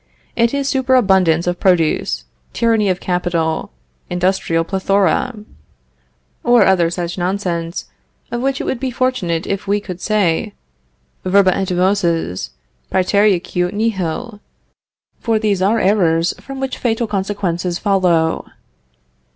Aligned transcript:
It 0.35 0.51
is 0.51 0.67
superabundance 0.67 1.45
of 1.45 1.59
produce, 1.59 2.23
tyranny 2.53 2.89
of 2.89 2.99
capital, 2.99 3.69
industrial 4.09 4.63
plethora, 4.63 5.35
or 6.43 6.65
other 6.65 6.89
such 6.89 7.19
nonsense, 7.19 7.85
of 8.31 8.41
which, 8.41 8.59
it 8.59 8.63
would 8.63 8.79
be 8.79 8.89
fortunate 8.89 9.45
if 9.45 9.67
we 9.67 9.79
could 9.79 10.01
say: 10.01 10.53
Verba 11.23 11.55
et 11.55 11.69
voces 11.69 12.49
prætereaque 12.91 13.71
nihil, 13.71 14.39
for 15.19 15.37
these 15.37 15.61
are 15.61 15.79
errors 15.79 16.33
from 16.39 16.59
which 16.59 16.79
fatal 16.79 17.05
consequences 17.05 17.77
follow. 17.77 18.45